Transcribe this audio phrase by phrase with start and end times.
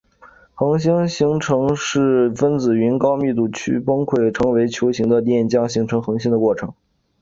[0.55, 6.73] 恒星形成是分子云的高密度区崩溃成为球形的电浆形成恒星的过程。